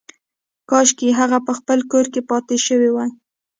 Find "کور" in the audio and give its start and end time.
1.91-2.05